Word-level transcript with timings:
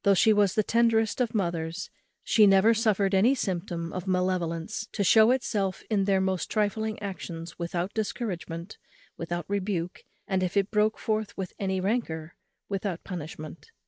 Though 0.03 0.15
she 0.15 0.33
was 0.33 0.55
the 0.55 0.63
tenderest 0.63 1.21
of 1.21 1.35
mothers, 1.35 1.91
she 2.23 2.47
never 2.47 2.73
suffered 2.73 3.13
any 3.13 3.35
symptom 3.35 3.93
of 3.93 4.07
malevolence 4.07 4.87
to 4.93 5.03
shew 5.03 5.29
itself 5.29 5.83
in 5.91 6.05
their 6.05 6.19
most 6.19 6.49
trifling 6.49 6.97
actions 7.03 7.59
without 7.59 7.93
discouragement, 7.93 8.79
without 9.15 9.45
rebuke, 9.47 9.99
and, 10.27 10.41
if 10.41 10.57
it 10.57 10.71
broke 10.71 10.97
forth 10.97 11.37
with 11.37 11.53
any 11.59 11.79
rancour, 11.79 12.33
without 12.67 13.03
punishment. 13.03 13.67